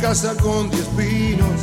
casa 0.00 0.36
con 0.36 0.70
diez 0.70 0.86
pinos. 0.96 1.60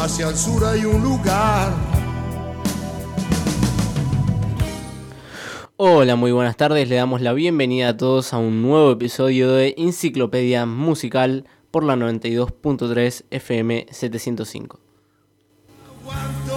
Hacia 0.00 0.28
el 0.28 0.36
sur 0.36 0.64
hay 0.64 0.84
un 0.84 1.02
lugar. 1.02 1.72
Hola, 5.76 6.16
muy 6.16 6.32
buenas 6.32 6.56
tardes. 6.56 6.88
Le 6.88 6.96
damos 6.96 7.20
la 7.20 7.32
bienvenida 7.32 7.90
a 7.90 7.96
todos 7.96 8.32
a 8.32 8.38
un 8.38 8.62
nuevo 8.62 8.90
episodio 8.92 9.52
de 9.52 9.74
Enciclopedia 9.76 10.66
Musical 10.66 11.44
por 11.70 11.84
la 11.84 11.94
92.3 11.96 13.24
FM 13.30 13.86
705. 13.90 14.80
Aguanto 16.00 16.56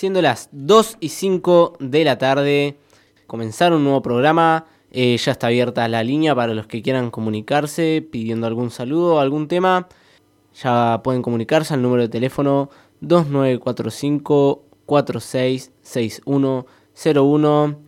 Siendo 0.00 0.22
las 0.22 0.48
2 0.52 0.96
y 1.00 1.10
5 1.10 1.74
de 1.78 2.04
la 2.04 2.16
tarde, 2.16 2.78
comenzar 3.26 3.74
un 3.74 3.84
nuevo 3.84 4.00
programa. 4.00 4.64
Eh, 4.90 5.18
ya 5.18 5.32
está 5.32 5.48
abierta 5.48 5.86
la 5.88 6.02
línea 6.02 6.34
para 6.34 6.54
los 6.54 6.66
que 6.66 6.80
quieran 6.80 7.10
comunicarse 7.10 8.08
pidiendo 8.10 8.46
algún 8.46 8.70
saludo 8.70 9.16
o 9.16 9.18
algún 9.18 9.46
tema. 9.46 9.88
Ya 10.54 11.02
pueden 11.04 11.20
comunicarse 11.20 11.74
al 11.74 11.82
número 11.82 12.00
de 12.00 12.08
teléfono 12.08 12.70
2945 13.02 14.64
466101 14.86 17.78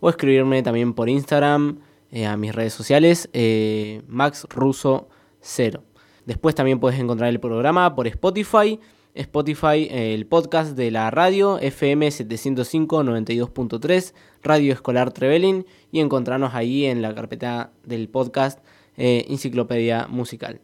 o 0.00 0.10
escribirme 0.10 0.64
también 0.64 0.92
por 0.92 1.08
Instagram 1.08 1.78
eh, 2.10 2.26
a 2.26 2.36
mis 2.36 2.52
redes 2.52 2.72
sociales 2.72 3.30
eh, 3.32 4.02
Max 4.08 4.44
Russo 4.50 5.08
0. 5.40 5.84
Después 6.26 6.56
también 6.56 6.80
puedes 6.80 6.98
encontrar 6.98 7.30
el 7.30 7.38
programa 7.38 7.94
por 7.94 8.08
Spotify. 8.08 8.80
Spotify, 9.14 9.88
el 9.90 10.26
podcast 10.26 10.76
de 10.76 10.90
la 10.90 11.10
radio 11.10 11.58
FM 11.58 12.10
705 12.10 13.02
92.3, 13.02 14.14
Radio 14.42 14.72
Escolar 14.72 15.12
Trevelin 15.12 15.66
y 15.90 16.00
encontrarnos 16.00 16.54
ahí 16.54 16.86
en 16.86 17.02
la 17.02 17.14
carpeta 17.14 17.72
del 17.84 18.08
podcast 18.08 18.60
eh, 18.96 19.26
Enciclopedia 19.28 20.06
Musical. 20.08 20.60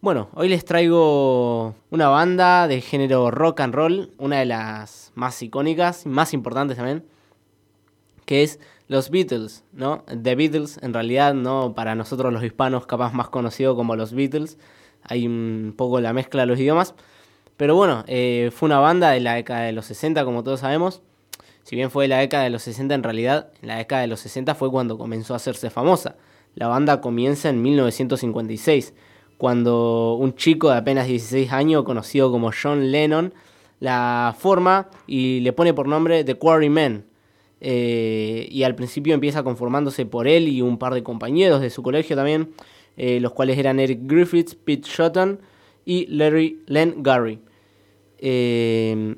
Bueno, 0.00 0.28
hoy 0.34 0.48
les 0.48 0.64
traigo 0.64 1.74
una 1.90 2.08
banda 2.08 2.68
de 2.68 2.80
género 2.80 3.32
rock 3.32 3.60
and 3.60 3.74
roll, 3.74 4.12
una 4.18 4.38
de 4.38 4.46
las 4.46 5.10
más 5.16 5.42
icónicas, 5.42 6.06
más 6.06 6.32
importantes 6.34 6.76
también, 6.76 7.04
que 8.24 8.44
es 8.44 8.60
los 8.86 9.10
Beatles, 9.10 9.64
¿no? 9.72 10.04
The 10.06 10.36
Beatles, 10.36 10.78
en 10.82 10.94
realidad, 10.94 11.34
no 11.34 11.74
para 11.74 11.96
nosotros 11.96 12.32
los 12.32 12.44
hispanos, 12.44 12.86
capaz 12.86 13.12
más 13.12 13.28
conocido 13.28 13.74
como 13.74 13.96
los 13.96 14.12
Beatles. 14.12 14.56
Hay 15.02 15.26
un 15.26 15.74
poco 15.76 16.00
la 16.00 16.12
mezcla 16.12 16.42
de 16.42 16.46
los 16.46 16.60
idiomas. 16.60 16.94
Pero 17.58 17.74
bueno, 17.74 18.04
eh, 18.06 18.50
fue 18.54 18.68
una 18.68 18.78
banda 18.78 19.10
de 19.10 19.18
la 19.18 19.34
década 19.34 19.62
de 19.62 19.72
los 19.72 19.84
60, 19.86 20.24
como 20.24 20.44
todos 20.44 20.60
sabemos. 20.60 21.02
Si 21.64 21.74
bien 21.74 21.90
fue 21.90 22.04
de 22.04 22.08
la 22.08 22.18
década 22.18 22.44
de 22.44 22.50
los 22.50 22.62
60, 22.62 22.94
en 22.94 23.02
realidad, 23.02 23.50
en 23.60 23.68
la 23.68 23.78
década 23.78 24.02
de 24.02 24.06
los 24.06 24.20
60 24.20 24.54
fue 24.54 24.70
cuando 24.70 24.96
comenzó 24.96 25.34
a 25.34 25.38
hacerse 25.38 25.68
famosa. 25.68 26.16
La 26.54 26.68
banda 26.68 27.00
comienza 27.00 27.48
en 27.48 27.60
1956, 27.60 28.94
cuando 29.38 30.14
un 30.14 30.36
chico 30.36 30.70
de 30.70 30.76
apenas 30.76 31.08
16 31.08 31.52
años, 31.52 31.82
conocido 31.82 32.30
como 32.30 32.52
John 32.52 32.92
Lennon, 32.92 33.34
la 33.80 34.36
forma 34.38 34.88
y 35.08 35.40
le 35.40 35.52
pone 35.52 35.74
por 35.74 35.88
nombre 35.88 36.22
The 36.22 36.36
Quarrymen. 36.36 37.06
Eh, 37.60 38.46
y 38.52 38.62
al 38.62 38.76
principio 38.76 39.14
empieza 39.14 39.42
conformándose 39.42 40.06
por 40.06 40.28
él 40.28 40.46
y 40.46 40.62
un 40.62 40.78
par 40.78 40.94
de 40.94 41.02
compañeros 41.02 41.60
de 41.60 41.70
su 41.70 41.82
colegio 41.82 42.14
también, 42.14 42.52
eh, 42.96 43.18
los 43.18 43.32
cuales 43.32 43.58
eran 43.58 43.80
Eric 43.80 43.98
Griffiths, 44.04 44.54
Pete 44.54 44.88
Shotton 44.88 45.40
y 45.84 46.06
Larry 46.06 46.62
Len 46.66 47.02
Gary. 47.02 47.40
Eh, 48.18 49.16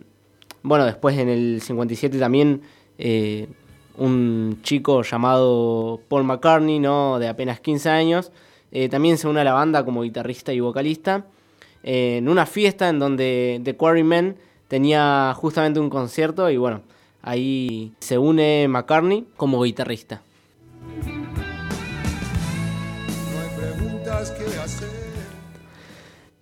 bueno, 0.63 0.85
después 0.85 1.17
en 1.19 1.29
el 1.29 1.61
57 1.63 2.19
también 2.19 2.63
eh, 2.99 3.49
un 3.97 4.61
chico 4.63 5.03
llamado 5.03 6.01
Paul 6.09 6.25
McCartney, 6.25 6.79
¿no? 6.79 7.19
de 7.19 7.29
apenas 7.29 7.61
15 7.61 7.91
años, 7.91 8.33
eh, 8.73 8.89
también 8.89 9.19
se 9.19 9.29
une 9.29 9.41
a 9.41 9.45
la 9.45 9.53
banda 9.53 9.85
como 9.85 10.03
guitarrista 10.03 10.53
y 10.53 10.61
vocalista, 10.61 11.27
eh, 11.83 12.19
en 12.19 12.29
una 12.29 12.47
fiesta 12.47 12.89
en 12.89 12.99
donde 12.99 13.61
The 13.65 13.77
Quarrymen 13.77 14.37
tenía 14.69 15.33
justamente 15.37 15.81
un 15.81 15.91
concierto 15.91 16.51
y 16.51 16.57
bueno, 16.57 16.83
ahí 17.23 17.93
se 18.01 18.19
une 18.19 18.69
McCartney 18.69 19.27
como 19.37 19.63
guitarrista. 19.63 20.23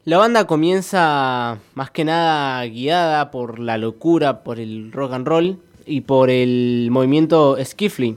La 0.08 0.16
banda 0.16 0.46
comienza 0.46 1.58
más 1.74 1.90
que 1.90 2.02
nada 2.02 2.64
guiada 2.64 3.30
por 3.30 3.58
la 3.58 3.76
locura, 3.76 4.42
por 4.42 4.58
el 4.58 4.90
rock 4.90 5.12
and 5.12 5.28
roll 5.28 5.58
y 5.84 6.00
por 6.00 6.30
el 6.30 6.88
movimiento 6.90 7.58
skiffle, 7.62 8.16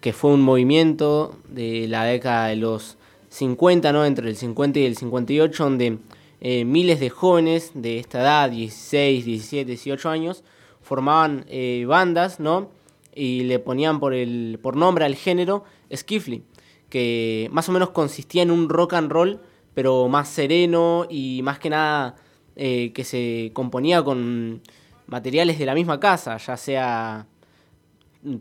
que 0.00 0.14
fue 0.14 0.30
un 0.30 0.40
movimiento 0.40 1.36
de 1.50 1.88
la 1.88 2.04
década 2.04 2.46
de 2.46 2.56
los 2.56 2.96
50, 3.28 3.92
¿no? 3.92 4.06
entre 4.06 4.30
el 4.30 4.36
50 4.36 4.78
y 4.78 4.84
el 4.86 4.96
58, 4.96 5.62
donde 5.62 5.98
eh, 6.40 6.64
miles 6.64 7.00
de 7.00 7.10
jóvenes 7.10 7.72
de 7.74 7.98
esta 7.98 8.22
edad, 8.22 8.50
16, 8.50 9.26
17, 9.26 9.66
18 9.72 10.08
años, 10.08 10.42
formaban 10.80 11.44
eh, 11.48 11.84
bandas, 11.86 12.40
¿no? 12.40 12.70
Y 13.14 13.42
le 13.42 13.58
ponían 13.58 14.00
por, 14.00 14.14
el, 14.14 14.58
por 14.62 14.74
nombre 14.74 15.04
al 15.04 15.16
género 15.16 15.64
skiffle, 15.94 16.40
que 16.88 17.50
más 17.52 17.68
o 17.68 17.72
menos 17.72 17.90
consistía 17.90 18.40
en 18.40 18.50
un 18.50 18.70
rock 18.70 18.94
and 18.94 19.12
roll 19.12 19.38
pero 19.76 20.08
más 20.08 20.30
sereno 20.30 21.04
y 21.10 21.42
más 21.42 21.58
que 21.58 21.68
nada 21.68 22.16
eh, 22.56 22.92
que 22.94 23.04
se 23.04 23.50
componía 23.52 24.02
con 24.02 24.62
materiales 25.06 25.58
de 25.58 25.66
la 25.66 25.74
misma 25.74 26.00
casa, 26.00 26.38
ya 26.38 26.56
sea 26.56 27.26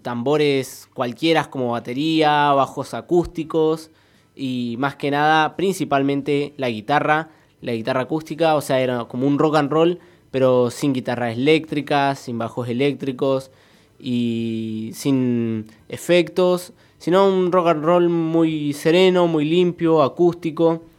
tambores 0.02 0.88
cualquiera 0.94 1.50
como 1.50 1.72
batería, 1.72 2.54
bajos 2.54 2.94
acústicos 2.94 3.92
y 4.34 4.78
más 4.80 4.96
que 4.96 5.12
nada 5.12 5.58
principalmente 5.58 6.54
la 6.56 6.70
guitarra, 6.70 7.32
la 7.60 7.74
guitarra 7.74 8.04
acústica, 8.04 8.56
o 8.56 8.62
sea, 8.62 8.80
era 8.80 9.04
como 9.04 9.28
un 9.28 9.38
rock 9.38 9.58
and 9.58 9.70
roll, 9.70 10.00
pero 10.32 10.72
sin 10.72 10.94
guitarras 10.94 11.36
eléctricas, 11.36 12.18
sin 12.18 12.38
bajos 12.38 12.70
eléctricos 12.70 13.52
y 14.00 14.92
sin 14.94 15.66
efectos, 15.90 16.72
sino 16.98 17.28
un 17.28 17.52
rock 17.52 17.68
and 17.68 17.84
roll 17.84 18.08
muy 18.08 18.72
sereno, 18.72 19.28
muy 19.28 19.44
limpio, 19.44 20.02
acústico. 20.02 20.95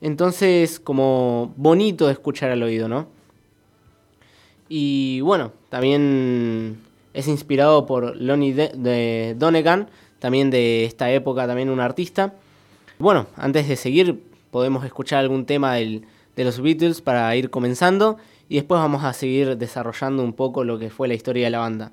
Entonces, 0.00 0.78
como 0.80 1.54
bonito 1.56 2.06
de 2.06 2.12
escuchar 2.12 2.50
al 2.50 2.62
oído, 2.62 2.88
¿no? 2.88 3.08
Y 4.68 5.20
bueno, 5.20 5.52
también 5.68 6.78
es 7.14 7.28
inspirado 7.28 7.86
por 7.86 8.16
Lonnie 8.16 8.52
de, 8.52 9.34
Donegan, 9.38 9.88
también 10.18 10.50
de 10.50 10.84
esta 10.84 11.10
época, 11.10 11.46
también 11.46 11.70
un 11.70 11.80
artista. 11.80 12.34
Bueno, 12.98 13.26
antes 13.36 13.68
de 13.68 13.76
seguir, 13.76 14.22
podemos 14.50 14.84
escuchar 14.84 15.20
algún 15.20 15.46
tema 15.46 15.74
del, 15.74 16.02
de 16.34 16.44
los 16.44 16.60
Beatles 16.60 17.00
para 17.00 17.34
ir 17.36 17.50
comenzando 17.50 18.18
y 18.48 18.56
después 18.56 18.80
vamos 18.80 19.04
a 19.04 19.12
seguir 19.12 19.56
desarrollando 19.56 20.22
un 20.22 20.32
poco 20.32 20.64
lo 20.64 20.78
que 20.78 20.90
fue 20.90 21.08
la 21.08 21.14
historia 21.14 21.44
de 21.44 21.50
la 21.50 21.58
banda. 21.58 21.92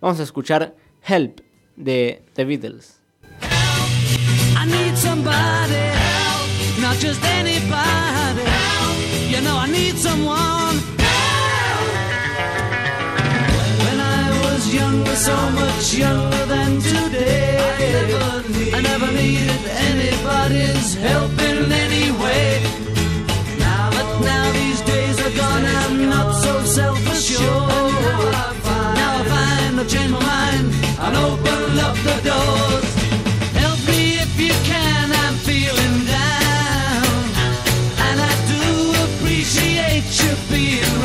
Vamos 0.00 0.20
a 0.20 0.24
escuchar 0.24 0.74
Help 1.06 1.40
de 1.76 2.22
The 2.34 2.44
Beatles. 2.44 2.98
I 4.54 4.66
need 4.66 4.96
somebody 4.96 5.91
not 6.82 6.96
just 6.96 7.22
anybody 7.24 8.42
help. 8.42 8.98
You 9.30 9.40
know 9.40 9.56
I 9.56 9.68
need 9.70 9.96
someone 9.96 10.76
help. 10.98 11.86
When 13.84 13.98
I 14.00 14.24
was 14.42 14.74
younger, 14.74 15.14
so 15.14 15.36
much 15.60 15.94
younger 15.94 16.44
than 16.46 16.80
today, 16.80 17.56
I 18.74 18.80
never, 18.80 19.12
needed 19.12 19.62
anybody's 19.90 20.94
help 20.94 21.32
in 21.50 21.70
any 21.84 22.10
way. 22.22 22.60
But 23.94 24.08
now 24.30 24.44
these 24.52 24.80
days 24.80 25.16
are 25.24 25.34
gone, 25.36 25.64
I'm 25.64 26.10
not 26.10 26.34
so 26.44 26.52
self-assured. 26.64 27.92
Now 28.98 29.20
I 29.20 29.24
find 29.30 29.80
I've 29.80 29.88
changed 29.88 30.14
my 30.14 30.20
mind 30.20 30.66
and 31.04 31.16
opened 31.16 31.78
up 31.78 31.96
the 32.08 32.16
doors. 32.28 33.01
you 40.62 41.01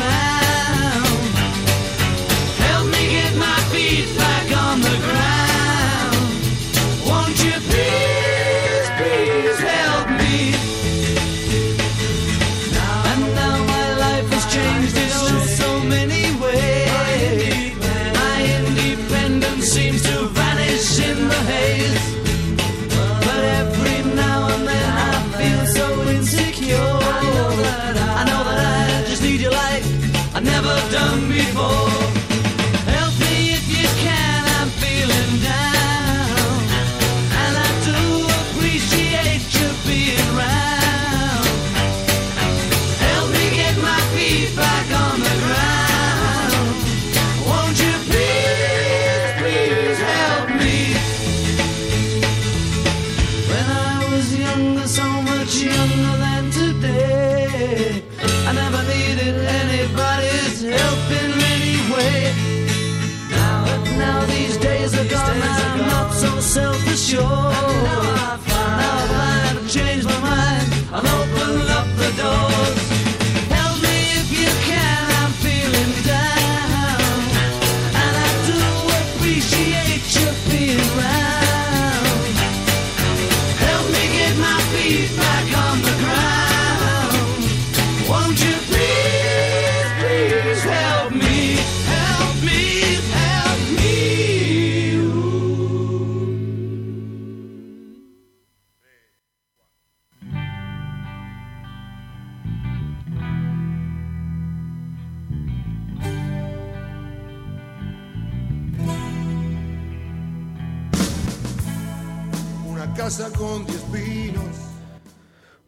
con. 113.38 113.64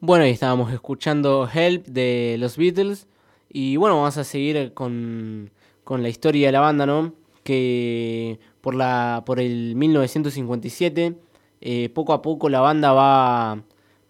Bueno, 0.00 0.24
ahí 0.24 0.30
estábamos 0.30 0.72
escuchando 0.72 1.48
Help 1.52 1.86
de 1.86 2.36
los 2.38 2.56
Beatles. 2.56 3.06
Y 3.48 3.76
bueno, 3.76 3.96
vamos 3.96 4.16
a 4.16 4.24
seguir 4.24 4.72
con, 4.74 5.50
con 5.84 6.02
la 6.02 6.08
historia 6.08 6.48
de 6.48 6.52
la 6.52 6.60
banda, 6.60 6.86
¿no? 6.86 7.14
Que 7.44 8.38
por, 8.60 8.74
la, 8.74 9.22
por 9.26 9.40
el 9.40 9.76
1957, 9.76 11.16
eh, 11.60 11.88
poco 11.90 12.12
a 12.12 12.22
poco 12.22 12.48
la 12.48 12.60
banda 12.60 12.92
va, 12.92 13.62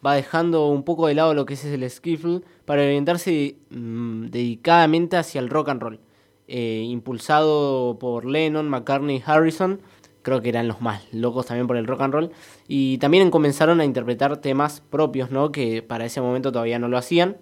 va 0.05 0.15
dejando 0.15 0.69
un 0.69 0.85
poco 0.85 1.07
de 1.07 1.15
lado 1.15 1.35
lo 1.35 1.47
que 1.47 1.55
es 1.55 1.65
el 1.65 1.89
skiffle 1.89 2.43
para 2.65 2.83
orientarse 2.83 3.57
mm, 3.71 4.27
dedicadamente 4.27 5.17
hacia 5.17 5.41
el 5.41 5.51
rock 5.51 5.71
and 5.71 5.83
roll. 5.83 6.01
Eh, 6.49 6.85
impulsado 6.89 7.99
por 7.99 8.25
Lennon, 8.25 8.69
McCartney 8.69 9.19
y 9.19 9.23
Harrison, 9.25 9.81
creo 10.23 10.41
que 10.41 10.49
eran 10.49 10.69
los 10.69 10.81
más 10.81 11.03
locos 11.13 11.47
también 11.47 11.67
por 11.67 11.77
el 11.77 11.87
rock 11.87 12.03
and 12.03 12.15
roll. 12.15 12.31
Y 12.69 12.99
también 12.99 13.31
comenzaron 13.31 13.81
a 13.81 13.85
interpretar 13.85 14.37
temas 14.39 14.81
propios, 14.81 15.31
¿no? 15.31 15.53
Que 15.53 15.83
para 15.83 16.05
ese 16.05 16.21
momento 16.21 16.53
todavía 16.53 16.79
no 16.79 16.89
lo 16.89 16.99
hacían. 16.99 17.39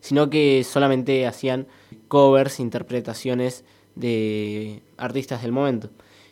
Sino 0.00 0.30
que 0.30 0.64
solamente 0.64 1.26
hacían 1.26 1.66
covers, 2.08 2.60
interpretaciones 2.60 3.64
de 3.94 4.82
artistas 4.96 5.42
del 5.42 5.52
momento. 5.52 5.90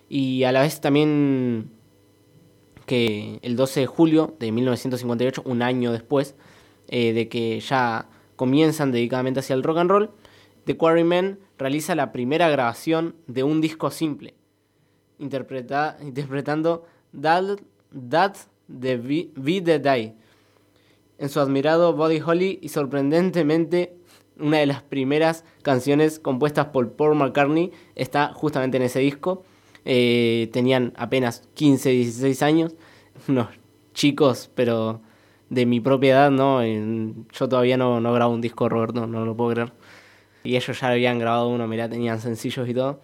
Y 0.09 0.45
a 0.45 0.53
la 0.53 0.63
vez 0.63 0.81
también 0.81 1.71
que 2.87 3.39
el 3.43 3.57
12 3.57 3.81
de 3.81 3.87
julio 3.87 4.35
de 4.41 4.51
1958, 4.51 5.43
un 5.45 5.63
año 5.63 5.93
después 5.93 6.35
eh, 6.89 7.13
de 7.13 7.29
que 7.29 7.61
ya 7.61 8.09
comienzan 8.35 8.93
dedicadamente 8.93 9.41
hacia 9.41 9.55
el 9.55 9.63
rock 9.63 9.79
and 9.79 9.91
roll, 9.91 10.11
The 10.65 10.77
Quarrymen 10.77 11.39
realiza 11.59 11.95
la 11.95 12.13
primera 12.13 12.49
grabación 12.49 13.15
de 13.27 13.43
un 13.43 13.61
disco 13.61 13.91
simple, 13.91 14.35
interpreta- 15.19 15.97
interpretando 16.01 16.85
That, 17.21 17.59
That 18.11 18.35
the 18.69 18.97
Be 18.97 19.31
Be 19.37 19.61
the 19.61 19.79
Day 19.79 20.15
en 21.19 21.29
su 21.29 21.41
admirado 21.41 21.93
Body 21.95 22.21
Holly 22.25 22.59
y 22.63 22.69
sorprendentemente 22.69 23.95
una 24.39 24.59
de 24.59 24.67
las 24.67 24.83
primeras 24.83 25.45
canciones 25.63 26.21
compuestas 26.21 26.67
por 26.67 26.93
Paul 26.93 27.17
McCartney 27.17 27.73
está 27.97 28.33
justamente 28.35 28.77
en 28.77 28.85
ese 28.85 29.01
disco. 29.01 29.43
Eh, 29.85 30.49
tenían 30.53 30.93
apenas 30.97 31.49
15, 31.55 31.91
16 31.91 32.43
años, 32.43 32.75
unos 33.29 33.49
chicos, 33.95 34.49
pero 34.55 35.01
de 35.51 35.67
mi 35.67 35.81
propia 35.81 36.11
edad, 36.13 36.31
¿no? 36.31 36.63
En- 36.63 37.27
yo 37.33 37.49
todavía 37.49 37.77
no, 37.77 38.01
no 38.01 38.13
grabo 38.13 38.33
un 38.33 38.41
disco, 38.41 38.69
Roberto, 38.69 39.07
no 39.09 39.25
lo 39.25 39.37
puedo 39.37 39.51
creer. 39.53 39.73
Y 40.45 40.55
ellos 40.57 40.79
ya 40.81 40.89
habían 40.91 41.19
grabado 41.19 41.49
uno, 41.49 41.67
mirá, 41.67 41.89
tenían 41.89 42.21
sencillos 42.21 42.69
y 42.69 42.75
todo. 42.75 43.01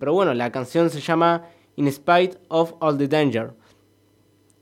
Pero 0.00 0.14
bueno, 0.14 0.34
la 0.34 0.50
canción 0.50 0.90
se 0.90 1.00
llama 1.00 1.44
In 1.76 1.90
Spite 1.90 2.38
of 2.48 2.74
All 2.80 2.98
the 2.98 3.08
Danger. 3.08 3.54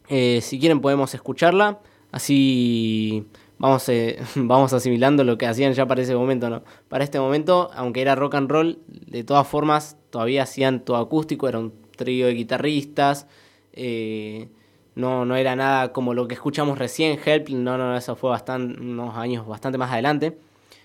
Eh, 0.09 0.41
si 0.43 0.59
quieren 0.59 0.81
podemos 0.81 1.15
escucharla, 1.15 1.81
así 2.11 3.27
vamos, 3.59 3.89
eh, 3.89 4.19
vamos 4.35 4.73
asimilando 4.73 5.23
lo 5.23 5.39
que 5.39 5.47
hacían 5.47 5.73
ya 5.73 5.87
para 5.87 6.03
ese 6.03 6.17
momento, 6.17 6.51
¿no? 6.51 6.65
Para 6.89 7.05
este 7.05 7.21
momento, 7.21 7.71
aunque 7.75 8.01
era 8.01 8.17
rock 8.17 8.35
and 8.35 8.51
roll, 8.51 8.79
de 8.89 9.23
todas 9.23 9.47
formas 9.47 9.97
todavía 10.11 10.43
hacían 10.43 10.85
todo 10.85 10.97
acústico, 10.97 11.49
era 11.49 11.61
un 11.61 11.73
trío 11.97 12.27
de 12.27 12.35
guitarristas, 12.35 13.29
eh, 13.73 14.49
no, 14.97 15.25
no 15.25 15.37
era 15.37 15.55
nada 15.55 15.93
como 15.93 16.15
lo 16.15 16.27
que 16.27 16.35
escuchamos 16.35 16.79
recién, 16.79 17.19
Help, 17.25 17.51
no, 17.51 17.79
no, 17.79 17.97
eso 17.97 18.17
fue 18.17 18.31
bastante, 18.31 18.81
unos 18.81 19.17
años 19.17 19.47
bastante 19.47 19.79
más 19.79 19.93
adelante, 19.93 20.39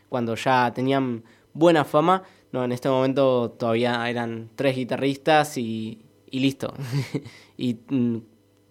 cuando 0.09 0.35
ya 0.35 0.71
tenían 0.73 1.23
buena 1.53 1.83
fama, 1.83 2.23
no, 2.51 2.63
en 2.63 2.71
este 2.71 2.89
momento 2.89 3.51
todavía 3.51 4.07
eran 4.09 4.49
tres 4.55 4.75
guitarristas 4.75 5.57
y, 5.57 6.01
y 6.35 6.39
listo, 6.39 6.73
y 7.57 7.75
mm, 7.87 8.17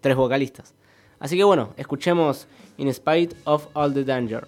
tres 0.03 0.17
vocalistas. 0.17 0.75
Así 1.19 1.35
que 1.35 1.45
bueno, 1.45 1.71
escuchemos 1.79 2.47
In 2.77 2.93
Spite 2.93 3.35
of 3.45 3.69
All 3.73 3.95
the 3.95 4.05
Danger. 4.05 4.47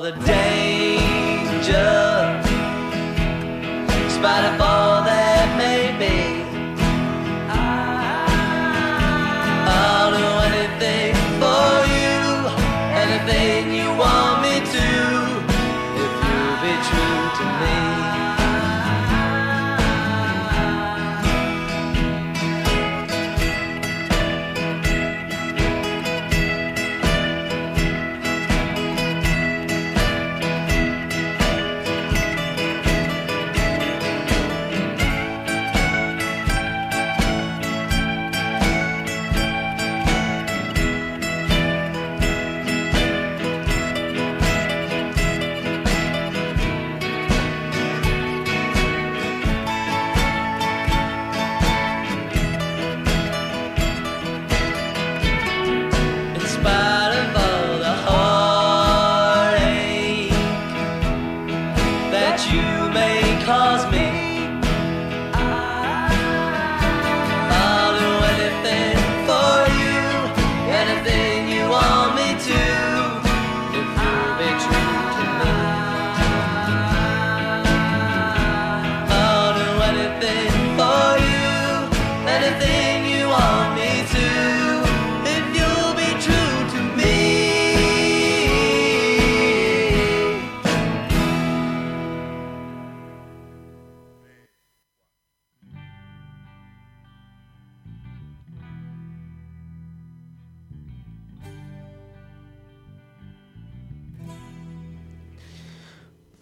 The 0.00 0.12
danger, 0.12 1.78
in 4.44 4.67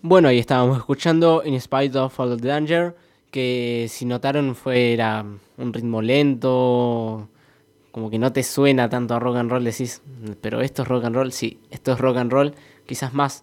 Bueno, 0.08 0.28
ahí 0.28 0.38
estábamos 0.38 0.78
escuchando 0.78 1.42
In 1.44 1.60
Spite 1.60 1.98
of 1.98 2.20
All 2.20 2.40
the 2.40 2.46
Danger, 2.46 2.94
que 3.32 3.88
si 3.90 4.04
notaron 4.04 4.54
fue 4.54 4.92
era 4.92 5.26
un 5.58 5.72
ritmo 5.72 6.00
lento, 6.00 7.28
como 7.90 8.08
que 8.08 8.16
no 8.16 8.32
te 8.32 8.44
suena 8.44 8.88
tanto 8.88 9.14
a 9.14 9.18
rock 9.18 9.38
and 9.38 9.50
roll, 9.50 9.64
decís, 9.64 10.02
pero 10.40 10.60
esto 10.60 10.82
es 10.82 10.88
rock 10.88 11.06
and 11.06 11.16
roll, 11.16 11.32
sí, 11.32 11.58
esto 11.72 11.92
es 11.92 11.98
rock 11.98 12.18
and 12.18 12.30
roll, 12.30 12.54
quizás 12.86 13.14
más 13.14 13.42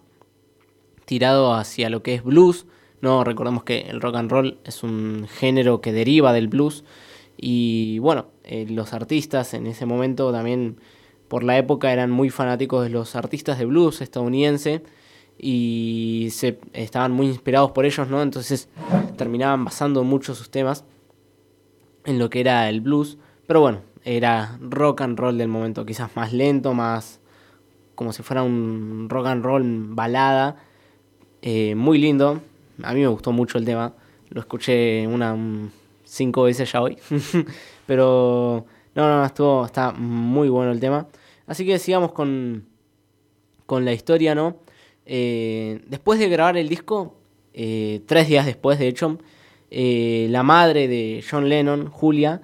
tirado 1.04 1.54
hacia 1.54 1.90
lo 1.90 2.02
que 2.02 2.16
es 2.16 2.24
blues, 2.24 2.66
no 3.02 3.26
recordemos 3.26 3.66
que 3.66 3.82
el 3.82 4.00
rock 4.00 4.16
and 4.16 4.32
roll 4.32 4.58
es 4.64 4.84
un 4.84 5.28
género 5.28 5.82
que 5.82 5.92
deriva 5.92 6.32
del 6.32 6.48
blues 6.48 6.86
y 7.36 8.00
bueno, 8.00 8.28
eh, 8.46 8.66
los 8.70 8.94
artistas 8.94 9.54
en 9.54 9.68
ese 9.68 9.86
momento 9.86 10.32
también 10.32 10.78
por 11.28 11.44
la 11.44 11.58
época 11.58 11.92
eran 11.92 12.10
muy 12.10 12.30
fanáticos 12.30 12.86
de 12.86 12.90
los 12.90 13.18
artistas 13.18 13.60
de 13.60 13.66
blues 13.66 14.00
estadounidense 14.00 14.82
y 15.38 16.30
se 16.32 16.60
estaban 16.74 17.12
muy 17.12 17.28
inspirados 17.28 17.72
por 17.72 17.86
ellos, 17.86 18.08
¿no? 18.10 18.22
Entonces 18.22 18.70
terminaban 19.18 19.66
basando 19.66 20.04
mucho 20.04 20.36
sus 20.36 20.50
temas 20.50 20.86
en 22.06 22.20
lo 22.20 22.30
que 22.30 22.40
era 22.42 22.70
el 22.70 22.82
blues, 22.82 23.18
pero 23.48 23.62
bueno, 23.62 23.82
era 24.04 24.58
rock 24.62 25.02
and 25.02 25.18
roll 25.18 25.38
del 25.38 25.48
momento, 25.48 25.86
quizás 25.86 26.16
más 26.16 26.34
lento, 26.34 26.74
más 26.74 27.20
como 27.96 28.12
si 28.12 28.24
fuera 28.24 28.44
un 28.44 29.08
rock 29.10 29.28
and 29.28 29.44
roll 29.46 29.64
balada, 29.90 30.58
eh, 31.42 31.76
muy 31.76 31.98
lindo. 31.98 32.42
A 32.82 32.94
mí 32.94 33.02
me 33.02 33.08
gustó 33.08 33.32
mucho 33.32 33.58
el 33.58 33.66
tema, 33.66 33.94
lo 34.30 34.42
escuché 34.42 35.06
una 35.08 35.34
un- 35.34 35.72
cinco 36.04 36.44
veces 36.44 36.72
ya 36.72 36.82
hoy, 36.82 36.98
pero 37.88 38.66
no, 38.96 39.08
no, 39.08 39.26
estuvo, 39.26 39.66
está 39.66 39.92
muy 39.92 40.50
bueno 40.50 40.72
el 40.72 40.80
tema. 40.80 41.08
Así 41.48 41.66
que 41.66 41.80
sigamos 41.80 42.12
con, 42.12 42.66
con 43.66 43.86
la 43.86 43.94
historia, 43.94 44.36
¿no? 44.36 44.58
Eh, 45.06 45.82
después 45.88 46.20
de 46.20 46.30
grabar 46.30 46.58
el 46.58 46.70
disco, 46.70 47.16
eh, 47.54 48.02
tres 48.06 48.28
días 48.28 48.46
después, 48.46 48.80
de 48.80 48.88
hecho, 48.88 49.18
eh, 49.72 50.28
la 50.30 50.44
madre 50.44 50.88
de 50.88 51.24
John 51.30 51.50
Lennon, 51.50 51.90
Julia, 51.90 52.42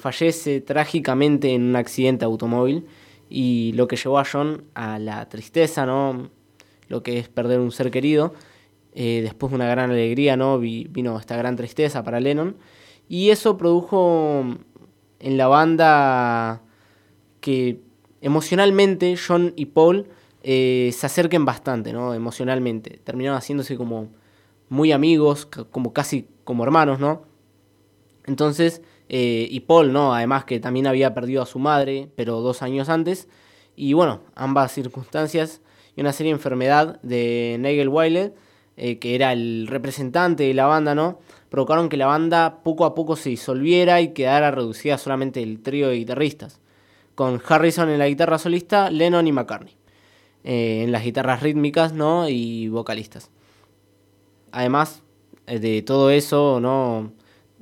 fallece 0.00 0.60
trágicamente 0.60 1.54
en 1.54 1.62
un 1.62 1.76
accidente 1.76 2.24
automóvil 2.24 2.86
y 3.28 3.72
lo 3.74 3.86
que 3.86 3.94
llevó 3.94 4.18
a 4.18 4.24
John 4.24 4.64
a 4.74 4.98
la 4.98 5.28
tristeza, 5.28 5.86
¿no? 5.86 6.28
Lo 6.88 7.04
que 7.04 7.18
es 7.18 7.28
perder 7.28 7.60
un 7.60 7.70
ser 7.70 7.92
querido. 7.92 8.34
Después 8.92 9.50
de 9.52 9.54
una 9.54 9.68
gran 9.68 9.92
alegría, 9.92 10.36
¿no? 10.36 10.58
Vi- 10.58 10.88
vino 10.90 11.16
esta 11.16 11.36
gran 11.36 11.54
tristeza 11.54 12.02
para 12.02 12.18
Lennon. 12.18 12.56
Y 13.08 13.30
eso 13.30 13.56
produjo 13.56 14.44
en 15.20 15.36
la 15.36 15.46
banda 15.46 16.62
que 17.40 17.78
emocionalmente 18.20 19.14
John 19.16 19.52
y 19.54 19.66
Paul 19.66 20.08
eh, 20.42 20.90
se 20.94 21.06
acerquen 21.06 21.44
bastante, 21.44 21.92
¿no? 21.92 22.14
Emocionalmente. 22.14 23.00
Terminaron 23.04 23.36
haciéndose 23.36 23.76
como 23.76 24.08
muy 24.68 24.92
amigos, 24.92 25.46
como 25.46 25.92
casi 25.92 26.28
como 26.44 26.64
hermanos, 26.64 26.98
¿no? 27.00 27.22
Entonces, 28.24 28.82
eh, 29.08 29.48
y 29.50 29.60
Paul, 29.60 29.92
¿no? 29.92 30.14
Además 30.14 30.44
que 30.44 30.60
también 30.60 30.86
había 30.86 31.14
perdido 31.14 31.42
a 31.42 31.46
su 31.46 31.58
madre, 31.58 32.10
pero 32.16 32.40
dos 32.40 32.62
años 32.62 32.88
antes. 32.88 33.28
Y 33.76 33.92
bueno, 33.92 34.20
ambas 34.34 34.72
circunstancias 34.72 35.60
y 35.96 36.00
una 36.00 36.12
seria 36.12 36.32
enfermedad 36.32 37.00
de 37.02 37.56
Nigel 37.58 37.88
Wiley, 37.88 38.32
eh, 38.76 38.98
que 38.98 39.14
era 39.14 39.32
el 39.32 39.66
representante 39.66 40.44
de 40.44 40.54
la 40.54 40.66
banda, 40.66 40.94
¿no? 40.94 41.20
Provocaron 41.50 41.88
que 41.88 41.96
la 41.96 42.06
banda 42.06 42.62
poco 42.62 42.84
a 42.84 42.94
poco 42.94 43.16
se 43.16 43.30
disolviera 43.30 44.00
y 44.00 44.14
quedara 44.14 44.50
reducida 44.52 44.96
solamente 44.96 45.42
el 45.42 45.60
trío 45.60 45.88
de 45.88 45.96
guitarristas, 45.96 46.60
con 47.14 47.42
Harrison 47.46 47.90
en 47.90 47.98
la 47.98 48.08
guitarra 48.08 48.38
solista, 48.38 48.90
Lennon 48.90 49.26
y 49.26 49.32
McCartney 49.32 49.79
eh, 50.44 50.82
en 50.84 50.92
las 50.92 51.04
guitarras 51.04 51.42
rítmicas, 51.42 51.92
¿no? 51.92 52.28
Y 52.28 52.68
vocalistas. 52.68 53.30
Además 54.52 55.02
eh, 55.46 55.58
de 55.58 55.82
todo 55.82 56.10
eso, 56.10 56.60
no, 56.60 57.12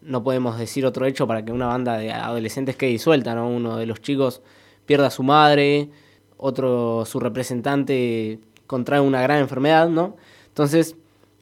no 0.02 0.22
podemos 0.22 0.58
decir 0.58 0.86
otro 0.86 1.06
hecho 1.06 1.26
para 1.26 1.44
que 1.44 1.52
una 1.52 1.66
banda 1.66 1.98
de 1.98 2.12
adolescentes 2.12 2.76
quede 2.76 2.90
disuelta, 2.90 3.34
¿no? 3.34 3.48
Uno 3.48 3.76
de 3.76 3.86
los 3.86 4.00
chicos 4.00 4.42
pierda 4.86 5.08
a 5.08 5.10
su 5.10 5.22
madre, 5.22 5.90
otro, 6.36 7.04
su 7.04 7.20
representante 7.20 8.38
contrae 8.66 9.00
una 9.00 9.22
gran 9.22 9.40
enfermedad, 9.40 9.88
¿no? 9.88 10.16
Entonces, 10.46 10.96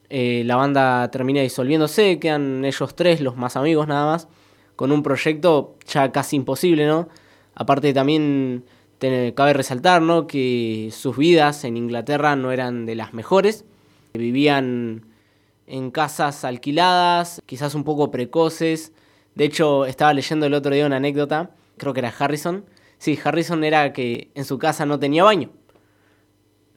eh, 0.09 0.43
la 0.47 0.57
banda 0.57 1.11
termina 1.11 1.43
disolviéndose, 1.43 2.19
quedan 2.19 2.65
ellos 2.65 2.95
tres, 2.95 3.21
los 3.21 3.37
más 3.37 3.57
amigos 3.57 3.89
nada 3.89 4.07
más, 4.07 4.29
con 4.77 4.93
un 4.93 5.03
proyecto 5.03 5.75
ya 5.87 6.13
casi 6.13 6.37
imposible, 6.37 6.87
¿no? 6.87 7.09
Aparte 7.55 7.93
también 7.93 8.65
cabe 8.99 9.53
resaltar, 9.53 10.03
¿no? 10.03 10.27
Que 10.27 10.91
sus 10.93 11.17
vidas 11.17 11.65
en 11.65 11.77
Inglaterra 11.77 12.37
no 12.37 12.53
eran 12.53 12.87
de 12.87 12.95
las 12.95 13.15
mejores, 13.15 13.65
vivían 14.15 15.07
en 15.67 15.91
casas 15.91 16.45
alquiladas, 16.45 17.43
quizás 17.47 17.75
un 17.75 17.85
poco 17.85 18.11
precoces. 18.11 18.93
De 19.35 19.45
hecho, 19.45 19.85
estaba 19.87 20.15
leyendo 20.15 20.47
el 20.47 20.55
otro 20.55 20.75
día 20.75 20.87
una 20.87 20.97
anécdota, 20.97 21.51
creo 21.77 21.93
que 21.93 22.01
era 22.01 22.15
Harrison. 22.17 22.65
Sí, 22.99 23.19
Harrison 23.23 23.65
era 23.65 23.93
que 23.93 24.31
en 24.35 24.45
su 24.45 24.59
casa 24.59 24.87
no 24.87 24.99
tenía 24.99 25.25
baño. 25.25 25.51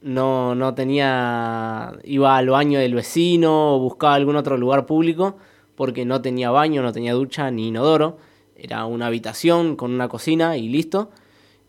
No, 0.02 0.54
no 0.54 0.74
tenía. 0.74 1.92
iba 2.04 2.36
al 2.36 2.48
baño 2.48 2.78
del 2.78 2.94
vecino 2.94 3.76
o 3.76 3.78
buscaba 3.78 4.14
algún 4.14 4.36
otro 4.36 4.56
lugar 4.56 4.86
público 4.86 5.36
porque 5.76 6.04
no 6.04 6.20
tenía 6.20 6.50
baño, 6.50 6.82
no 6.82 6.92
tenía 6.92 7.14
ducha 7.14 7.50
ni 7.50 7.68
inodoro. 7.68 8.18
Era 8.56 8.84
una 8.84 9.06
habitación 9.06 9.76
con 9.76 9.92
una 9.92 10.08
cocina 10.08 10.56
y 10.56 10.68
listo. 10.68 11.10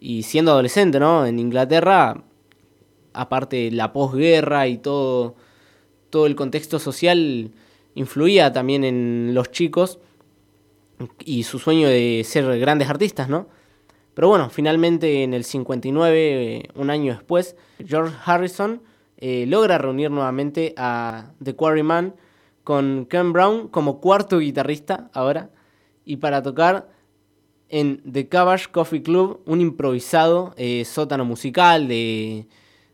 Y 0.03 0.23
siendo 0.23 0.51
adolescente, 0.51 0.99
¿no? 0.99 1.27
En 1.27 1.37
Inglaterra, 1.37 2.23
aparte 3.13 3.69
la 3.69 3.93
posguerra 3.93 4.67
y 4.67 4.79
todo, 4.79 5.35
todo 6.09 6.25
el 6.25 6.35
contexto 6.35 6.79
social 6.79 7.51
influía 7.93 8.51
también 8.51 8.83
en 8.83 9.33
los 9.35 9.51
chicos 9.51 9.99
y 11.23 11.43
su 11.43 11.59
sueño 11.59 11.87
de 11.87 12.23
ser 12.25 12.59
grandes 12.59 12.89
artistas, 12.89 13.29
¿no? 13.29 13.47
Pero 14.15 14.27
bueno, 14.27 14.49
finalmente 14.49 15.23
en 15.23 15.35
el 15.35 15.43
59, 15.43 16.55
eh, 16.55 16.69
un 16.75 16.89
año 16.89 17.13
después, 17.13 17.55
George 17.85 18.15
Harrison 18.25 18.81
eh, 19.17 19.45
logra 19.47 19.77
reunir 19.77 20.09
nuevamente 20.09 20.73
a 20.77 21.31
The 21.43 21.55
Quarryman 21.55 22.15
con 22.63 23.05
Ken 23.05 23.33
Brown 23.33 23.67
como 23.67 24.01
cuarto 24.01 24.39
guitarrista 24.39 25.11
ahora 25.13 25.51
y 26.05 26.17
para 26.17 26.41
tocar 26.41 26.89
en 27.71 28.01
The 28.11 28.27
Cabbage 28.27 28.67
Coffee 28.69 29.01
Club, 29.01 29.39
un 29.45 29.61
improvisado 29.61 30.53
eh, 30.57 30.83
sótano 30.85 31.23
musical 31.23 31.87
de, 31.87 32.45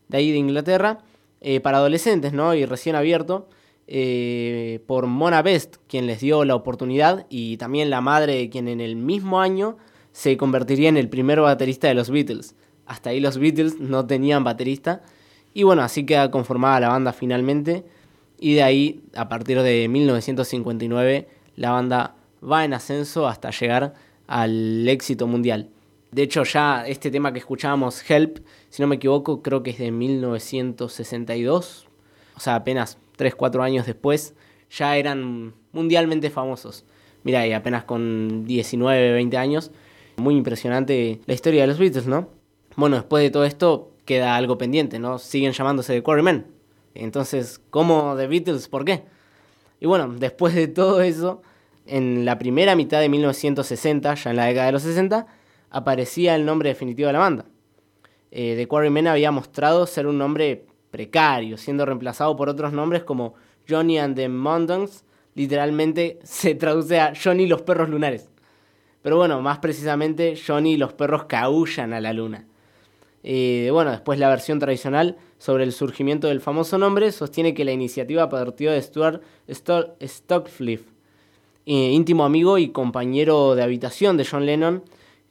de 0.06 0.16
ahí 0.16 0.30
de 0.30 0.38
Inglaterra, 0.38 1.00
eh, 1.40 1.60
para 1.60 1.78
adolescentes, 1.78 2.32
¿no? 2.32 2.54
Y 2.54 2.64
recién 2.64 2.94
abierto 2.94 3.48
eh, 3.88 4.80
por 4.86 5.06
Mona 5.06 5.42
Best, 5.42 5.76
quien 5.88 6.06
les 6.06 6.20
dio 6.20 6.44
la 6.44 6.54
oportunidad, 6.54 7.26
y 7.28 7.56
también 7.56 7.90
la 7.90 8.00
madre 8.00 8.36
de 8.36 8.50
quien 8.50 8.68
en 8.68 8.80
el 8.80 8.94
mismo 8.94 9.40
año 9.40 9.76
se 10.12 10.36
convertiría 10.36 10.88
en 10.88 10.96
el 10.96 11.08
primer 11.08 11.40
baterista 11.40 11.88
de 11.88 11.94
los 11.94 12.08
Beatles. 12.08 12.54
Hasta 12.86 13.10
ahí 13.10 13.18
los 13.18 13.36
Beatles 13.36 13.80
no 13.80 14.06
tenían 14.06 14.44
baterista. 14.44 15.02
Y 15.54 15.64
bueno, 15.64 15.82
así 15.82 16.06
queda 16.06 16.30
conformada 16.30 16.78
la 16.80 16.88
banda 16.88 17.12
finalmente. 17.12 17.84
Y 18.38 18.54
de 18.54 18.62
ahí, 18.62 19.02
a 19.16 19.28
partir 19.28 19.60
de 19.60 19.88
1959, 19.88 21.28
la 21.56 21.72
banda 21.72 22.14
va 22.42 22.64
en 22.64 22.74
ascenso 22.74 23.26
hasta 23.26 23.50
llegar 23.50 23.94
al 24.28 24.88
éxito 24.88 25.26
mundial. 25.26 25.70
De 26.12 26.22
hecho, 26.22 26.44
ya 26.44 26.86
este 26.86 27.10
tema 27.10 27.32
que 27.32 27.40
escuchábamos, 27.40 28.08
Help, 28.08 28.38
si 28.70 28.80
no 28.80 28.88
me 28.88 28.94
equivoco, 28.96 29.42
creo 29.42 29.62
que 29.62 29.70
es 29.70 29.78
de 29.78 29.90
1962. 29.90 31.88
O 32.36 32.40
sea, 32.40 32.54
apenas 32.54 32.98
3, 33.16 33.34
4 33.34 33.62
años 33.62 33.84
después, 33.84 34.34
ya 34.70 34.96
eran 34.96 35.54
mundialmente 35.72 36.30
famosos. 36.30 36.84
Mira, 37.24 37.46
y 37.46 37.52
apenas 37.52 37.84
con 37.84 38.44
19, 38.46 39.12
20 39.12 39.36
años. 39.36 39.72
Muy 40.16 40.36
impresionante 40.36 41.20
la 41.26 41.34
historia 41.34 41.62
de 41.62 41.66
los 41.66 41.78
Beatles, 41.78 42.06
¿no? 42.06 42.30
Bueno, 42.76 42.96
después 42.96 43.22
de 43.22 43.30
todo 43.30 43.44
esto 43.44 43.92
queda 44.04 44.36
algo 44.36 44.56
pendiente, 44.56 44.98
¿no? 44.98 45.18
Siguen 45.18 45.52
llamándose 45.52 45.92
The 45.94 46.02
Quarrymen. 46.02 46.46
Entonces, 46.94 47.60
¿cómo 47.70 48.14
The 48.16 48.26
Beatles? 48.26 48.68
¿Por 48.68 48.84
qué? 48.84 49.04
Y 49.80 49.86
bueno, 49.86 50.08
después 50.18 50.54
de 50.54 50.68
todo 50.68 51.02
eso, 51.02 51.42
en 51.88 52.24
la 52.24 52.38
primera 52.38 52.76
mitad 52.76 53.00
de 53.00 53.08
1960, 53.08 54.14
ya 54.14 54.30
en 54.30 54.36
la 54.36 54.46
década 54.46 54.66
de 54.66 54.72
los 54.72 54.82
60, 54.82 55.26
aparecía 55.70 56.34
el 56.34 56.44
nombre 56.44 56.68
definitivo 56.68 57.08
de 57.08 57.12
la 57.14 57.18
banda. 57.18 57.44
Eh, 58.30 58.54
The 58.56 58.68
Quarrymen 58.68 59.06
había 59.06 59.30
mostrado 59.30 59.86
ser 59.86 60.06
un 60.06 60.18
nombre 60.18 60.66
precario, 60.90 61.56
siendo 61.56 61.86
reemplazado 61.86 62.36
por 62.36 62.48
otros 62.48 62.72
nombres 62.72 63.04
como 63.04 63.34
Johnny 63.68 63.98
and 63.98 64.16
the 64.16 64.28
Mountains, 64.28 65.04
literalmente 65.34 66.18
se 66.22 66.54
traduce 66.54 67.00
a 67.00 67.12
Johnny 67.14 67.46
los 67.46 67.62
perros 67.62 67.88
lunares. 67.88 68.30
Pero 69.02 69.16
bueno, 69.16 69.40
más 69.40 69.58
precisamente, 69.58 70.34
Johnny 70.36 70.74
y 70.74 70.76
los 70.76 70.92
perros 70.92 71.24
caullan 71.24 71.92
a 71.92 72.00
la 72.00 72.12
luna. 72.12 72.46
Eh, 73.22 73.68
bueno, 73.72 73.90
después 73.90 74.18
la 74.18 74.28
versión 74.28 74.58
tradicional 74.58 75.16
sobre 75.38 75.64
el 75.64 75.72
surgimiento 75.72 76.28
del 76.28 76.40
famoso 76.40 76.78
nombre 76.78 77.12
sostiene 77.12 77.54
que 77.54 77.64
la 77.64 77.72
iniciativa 77.72 78.28
partió 78.28 78.72
de 78.72 78.80
Stuart 78.80 79.22
Stockfliffe, 80.00 80.97
eh, 81.70 81.92
íntimo 81.92 82.24
amigo 82.24 82.56
y 82.56 82.70
compañero 82.70 83.54
de 83.54 83.62
habitación 83.62 84.16
de 84.16 84.24
John 84.24 84.46
Lennon, 84.46 84.84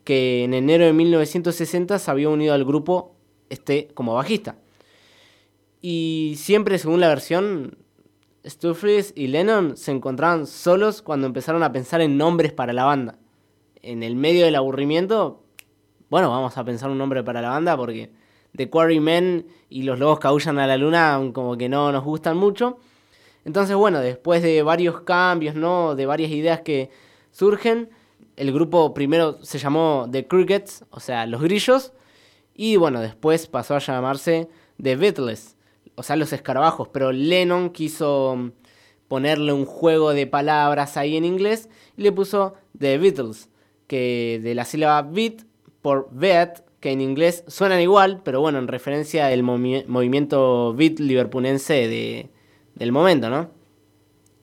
que 0.03 0.43
en 0.43 0.53
enero 0.53 0.85
de 0.85 0.93
1960 0.93 1.97
se 1.97 2.11
había 2.11 2.29
unido 2.29 2.53
al 2.53 2.63
grupo 2.63 3.15
este 3.49 3.87
como 3.95 4.13
bajista. 4.13 4.55
Y 5.81 6.35
siempre, 6.37 6.77
según 6.77 6.99
la 6.99 7.07
versión, 7.07 7.79
Sturfries 8.45 9.13
y 9.15 9.27
Lennon 9.27 9.77
se 9.77 9.91
encontraban 9.91 10.45
solos 10.45 11.01
cuando 11.01 11.25
empezaron 11.25 11.63
a 11.63 11.71
pensar 11.71 12.01
en 12.01 12.17
nombres 12.17 12.53
para 12.53 12.71
la 12.71 12.83
banda. 12.83 13.17
En 13.81 14.03
el 14.03 14.15
medio 14.15 14.45
del 14.45 14.57
aburrimiento, 14.57 15.41
bueno, 16.11 16.29
vamos 16.29 16.55
a 16.55 16.63
pensar 16.63 16.91
un 16.91 16.99
nombre 16.99 17.23
para 17.23 17.41
la 17.41 17.49
banda 17.49 17.75
porque 17.75 18.11
The 18.55 18.69
Quarrymen 18.69 19.47
y 19.69 19.81
los 19.81 19.97
lobos 19.97 20.19
caullan 20.19 20.59
a 20.59 20.67
la 20.67 20.77
luna 20.77 21.19
como 21.33 21.57
que 21.57 21.67
no 21.67 21.91
nos 21.91 22.03
gustan 22.03 22.37
mucho. 22.37 22.77
Entonces, 23.47 23.77
bueno, 23.77 24.01
después 24.01 24.43
de 24.43 24.61
varios 24.61 24.99
cambios, 25.03 25.55
¿no? 25.55 25.95
De 25.95 26.05
varias 26.05 26.31
ideas 26.31 26.59
que 26.59 26.89
surgen, 27.31 27.89
el 28.35 28.51
grupo 28.51 28.93
primero 28.93 29.41
se 29.41 29.57
llamó 29.57 30.05
The 30.11 30.27
Crickets, 30.27 30.83
o 30.89 30.99
sea, 30.99 31.25
los 31.25 31.41
grillos, 31.41 31.93
y 32.53 32.75
bueno, 32.75 32.99
después 32.99 33.47
pasó 33.47 33.75
a 33.75 33.79
llamarse 33.79 34.49
The 34.83 34.97
Beatles, 34.97 35.55
o 35.95 36.03
sea, 36.03 36.17
los 36.17 36.33
escarabajos, 36.33 36.89
pero 36.89 37.13
Lennon 37.13 37.69
quiso 37.69 38.51
ponerle 39.07 39.53
un 39.53 39.65
juego 39.65 40.13
de 40.13 40.27
palabras 40.27 40.97
ahí 40.97 41.15
en 41.15 41.23
inglés 41.23 41.69
y 41.95 42.01
le 42.01 42.11
puso 42.11 42.55
The 42.77 42.97
Beatles, 42.97 43.49
que 43.87 44.41
de 44.43 44.55
la 44.55 44.65
sílaba 44.65 45.03
beat 45.03 45.43
por 45.81 46.09
beat, 46.11 46.65
que 46.81 46.91
en 46.91 46.99
inglés 46.99 47.45
suenan 47.47 47.79
igual, 47.79 48.19
pero 48.25 48.41
bueno, 48.41 48.59
en 48.59 48.67
referencia 48.67 49.27
al 49.27 49.41
movimiento 49.41 50.73
beat 50.73 50.99
liverpunense 50.99 51.87
de, 51.87 52.29
del 52.77 52.91
momento, 52.91 53.29
¿no? 53.29 53.49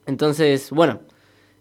Entonces, 0.06 0.70
bueno, 0.70 1.00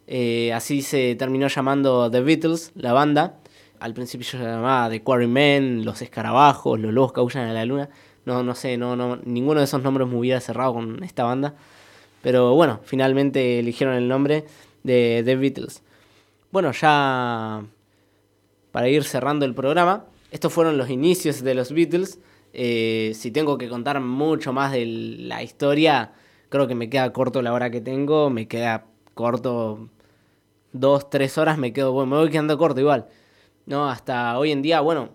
eh, 0.07 0.51
así 0.53 0.81
se 0.81 1.15
terminó 1.15 1.47
llamando 1.47 2.09
The 2.09 2.21
Beatles, 2.21 2.71
la 2.75 2.93
banda. 2.93 3.39
Al 3.79 3.93
principio 3.93 4.25
se 4.25 4.37
llamaba 4.37 4.89
The 4.89 5.03
Quarrymen, 5.03 5.85
Los 5.85 6.01
Escarabajos, 6.01 6.79
Los 6.79 6.93
Lobos 6.93 7.13
Caullan 7.13 7.47
a 7.47 7.53
la 7.53 7.65
Luna. 7.65 7.89
No, 8.25 8.43
no 8.43 8.55
sé, 8.55 8.77
no, 8.77 8.95
no, 8.95 9.17
ninguno 9.17 9.59
de 9.59 9.65
esos 9.65 9.83
nombres 9.83 10.07
me 10.07 10.17
hubiera 10.17 10.39
cerrado 10.39 10.73
con 10.73 11.03
esta 11.03 11.23
banda. 11.23 11.55
Pero 12.21 12.55
bueno, 12.55 12.79
finalmente 12.83 13.59
eligieron 13.59 13.95
el 13.95 14.07
nombre 14.07 14.45
de 14.83 15.21
The 15.25 15.35
Beatles. 15.35 15.83
Bueno, 16.51 16.71
ya 16.71 17.63
para 18.71 18.89
ir 18.89 19.03
cerrando 19.03 19.45
el 19.45 19.53
programa, 19.53 20.05
estos 20.31 20.51
fueron 20.51 20.77
los 20.77 20.89
inicios 20.89 21.43
de 21.43 21.53
los 21.53 21.71
Beatles. 21.71 22.19
Eh, 22.53 23.11
si 23.15 23.31
tengo 23.31 23.57
que 23.57 23.67
contar 23.69 23.99
mucho 23.99 24.53
más 24.53 24.71
de 24.71 24.85
la 24.85 25.43
historia, 25.43 26.13
creo 26.53 26.67
que 26.67 26.75
me 26.75 26.87
queda 26.87 27.11
corto 27.13 27.41
la 27.41 27.51
hora 27.51 27.71
que 27.71 27.81
tengo, 27.81 28.29
me 28.29 28.47
queda 28.47 28.85
corto 29.15 29.89
dos, 30.71 31.09
tres 31.09 31.39
horas, 31.39 31.57
me 31.57 31.73
quedo, 31.73 31.93
bueno, 31.93 32.11
me 32.11 32.17
voy 32.17 32.29
quedando 32.29 32.59
corto 32.59 32.79
igual. 32.79 33.07
No, 33.65 33.89
hasta 33.89 34.37
hoy 34.37 34.51
en 34.51 34.61
día, 34.61 34.79
bueno, 34.79 35.09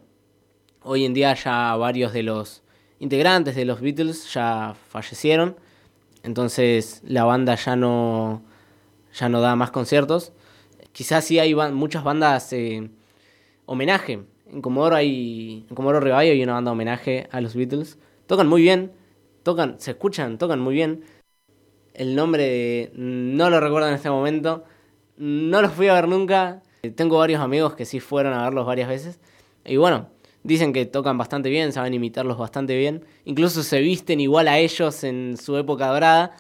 hoy 0.83 1.05
en 1.05 1.15
día 1.15 1.35
ya 1.35 1.77
varios 1.77 2.13
de 2.13 2.25
los 2.25 2.65
integrantes 2.99 3.55
de 3.55 3.65
los 3.65 3.81
Beatles 3.81 4.35
ya 4.35 4.75
fallecieron, 4.89 5.55
entonces 6.25 7.03
la 7.05 7.23
banda 7.23 7.55
ya 7.55 7.77
no, 7.77 8.43
ya 9.15 9.29
no 9.29 9.41
da 9.41 9.55
más 9.55 9.71
conciertos. 9.71 10.33
Quizás 10.91 11.25
sí 11.25 11.39
hay 11.39 11.55
muchas 11.55 12.03
bandas 12.03 12.53
eh, 12.53 12.91
homenaje 13.65 14.25
en 14.51 14.61
Comodoro 14.61 14.97
hay. 14.97 15.67
En 15.71 15.77
Comodoro 15.77 16.01
Rivadavia 16.01 16.33
hay 16.33 16.43
una 16.43 16.55
banda 16.55 16.73
homenaje 16.73 17.29
a 17.31 17.41
los 17.41 17.55
Beatles. 17.55 17.97
Tocan 18.27 18.49
muy 18.49 18.63
bien. 18.63 18.91
Tocan, 19.45 19.79
se 19.79 19.93
escuchan, 19.93 20.37
tocan 20.37 20.59
muy 20.59 20.75
bien. 20.75 21.05
El 21.99 22.15
nombre 22.15 22.91
no 22.95 23.51
lo 23.51 23.61
recuerdo 23.61 23.89
en 23.89 23.95
este 23.95 24.09
momento. 24.09 24.65
No 25.17 25.61
los 25.61 25.73
fui 25.73 25.89
a 25.89 25.95
ver 25.95 26.09
nunca. 26.09 26.63
Tengo 26.95 27.19
varios 27.19 27.41
amigos 27.41 27.75
que 27.75 27.85
sí 27.85 28.01
fueron 28.01 28.33
a 28.33 28.45
verlos 28.45 28.65
varias 28.65 28.89
veces. 28.89 29.21
Y 29.65 29.77
bueno, 29.77 30.09
dicen 30.43 30.73
que 30.73 30.87
tocan 30.87 31.19
bastante 31.19 31.51
bien, 31.51 31.73
saben 31.73 31.93
imitarlos 31.95 32.39
bastante 32.39 32.77
bien. 32.77 33.05
Incluso 33.25 33.63
se 33.63 33.81
visten 33.81 34.21
igual 34.21 34.49
a 34.49 34.59
ellos 34.59 35.03
en 35.05 35.37
su 35.37 35.57
época 35.57 35.89
dorada. 35.89 36.37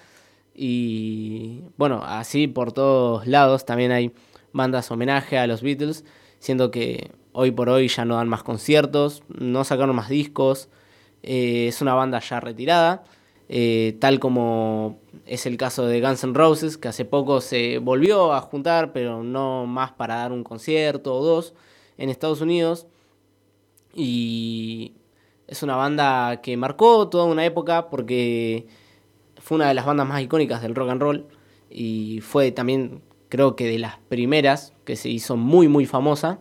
Y 0.55 1.65
bueno, 1.77 2.03
así 2.05 2.47
por 2.47 2.73
todos 2.73 3.27
lados 3.27 3.67
también 3.67 3.91
hay 3.93 4.13
bandas 4.53 4.91
homenaje 4.91 5.39
a 5.39 5.47
los 5.47 5.63
Beatles, 5.63 6.05
siendo 6.39 6.71
que 6.71 7.11
Hoy 7.41 7.53
por 7.53 7.69
hoy 7.69 7.87
ya 7.87 8.05
no 8.05 8.17
dan 8.17 8.29
más 8.29 8.43
conciertos, 8.43 9.23
no 9.29 9.63
sacaron 9.63 9.95
más 9.95 10.09
discos. 10.09 10.69
Eh, 11.23 11.69
es 11.69 11.81
una 11.81 11.95
banda 11.95 12.19
ya 12.19 12.41
retirada, 12.41 13.05
eh, 13.49 13.97
tal 14.01 14.19
como 14.19 14.99
es 15.29 15.47
el 15.47 15.57
caso 15.57 15.87
de 15.87 16.01
Guns 16.01 16.25
N' 16.25 16.35
Roses, 16.35 16.79
que 16.79 16.89
hace 16.89 17.05
poco 17.05 17.41
se 17.41 17.79
volvió 17.79 18.33
a 18.33 18.41
juntar, 18.41 18.93
pero 18.93 19.23
no 19.23 19.67
más 19.67 19.93
para 19.93 20.17
dar 20.17 20.33
un 20.33 20.43
concierto 20.43 21.15
o 21.15 21.25
dos 21.25 21.55
en 21.99 22.11
Estados 22.11 22.41
Unidos. 22.41 22.87
Y 23.95 24.95
es 25.47 25.63
una 25.63 25.77
banda 25.77 26.41
que 26.41 26.57
marcó 26.57 27.09
toda 27.09 27.25
una 27.25 27.45
época 27.45 27.91
porque 27.91 28.67
fue 29.37 29.57
una 29.57 29.69
de 29.69 29.75
las 29.75 29.87
bandas 29.87 30.07
más 30.07 30.23
icónicas 30.23 30.63
del 30.63 30.75
rock 30.75 30.91
and 30.91 31.03
roll 31.03 31.27
y 31.71 32.21
fue 32.21 32.53
también 32.53 33.03
creo 33.29 33.57
que 33.57 33.67
de 33.67 33.79
las 33.79 33.99
primeras 34.09 34.73
que 34.85 34.97
se 34.97 35.09
hizo 35.09 35.37
muy 35.37 35.69
muy 35.69 35.87
famosa 35.87 36.41